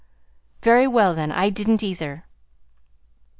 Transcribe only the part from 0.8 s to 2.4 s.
well, then. I didn't, either."